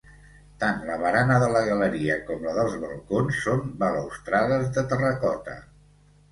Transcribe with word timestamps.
Tant 0.61 0.79
la 0.87 0.95
barana 1.03 1.37
de 1.43 1.49
la 1.57 1.61
galeria 1.67 2.17
com 2.31 2.41
la 2.49 2.55
dels 2.57 2.79
balcons 2.87 3.45
són 3.45 3.63
balustrades 3.87 4.69
de 4.81 4.89
terracota. 4.95 5.59